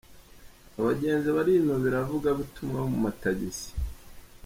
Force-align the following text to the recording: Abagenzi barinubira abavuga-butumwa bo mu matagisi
Abagenzi 0.79 1.27
barinubira 1.37 1.95
abavuga-butumwa 1.97 2.77
bo 2.81 2.87
mu 2.93 2.99
matagisi 3.05 3.69